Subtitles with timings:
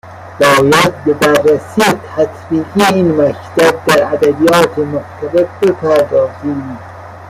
[0.39, 6.77] باید به بررسی تطبیقی این مکتب در ادبیات مختلف بپردازیم